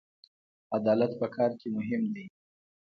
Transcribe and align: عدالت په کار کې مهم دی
عدالت 0.77 1.11
په 1.19 1.27
کار 1.35 1.51
کې 1.59 1.67
مهم 1.77 2.03
دی 2.13 2.25